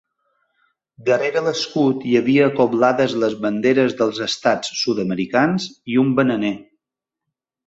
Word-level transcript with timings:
Darrere 1.09 1.43
l'escut 1.47 2.07
hi 2.11 2.15
havia 2.19 2.47
acoblades 2.53 3.13
les 3.25 3.35
banderes 3.43 3.93
dels 4.01 4.23
estats 4.29 4.73
sud-americans 4.81 5.69
i 5.95 6.01
un 6.07 6.11
bananer. 6.23 6.53